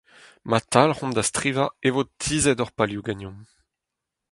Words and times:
Ma 0.49 0.59
talc'homp 0.71 1.13
da 1.15 1.23
strivañ 1.29 1.69
e 1.87 1.89
vo 1.95 2.03
tizhet 2.21 2.61
hor 2.61 2.71
palioù 2.77 3.03
ganeomp! 3.07 3.41